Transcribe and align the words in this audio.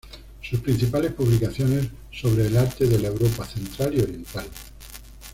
Sus 0.41 0.59
principales 0.61 1.11
publicaciones 1.11 1.87
sobre 2.11 2.47
el 2.47 2.57
arte 2.57 2.87
de 2.87 2.97
la 2.99 3.09
Europa 3.09 3.45
central 3.45 3.93
y 3.95 4.01
oriental. 4.01 4.47